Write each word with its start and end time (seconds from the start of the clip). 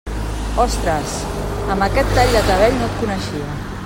Ostres, 0.61 1.13
amb 1.75 1.87
aquest 1.89 2.17
tall 2.17 2.33
de 2.39 2.43
cabell 2.51 2.77
no 2.81 2.89
et 2.91 2.99
coneixia. 3.03 3.53